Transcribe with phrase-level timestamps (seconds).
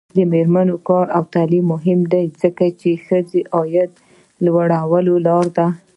[0.15, 3.91] د میرمنو کار او تعلیم مهم دی ځکه چې ښځو عاید
[4.45, 5.67] لوړولو لاره ده.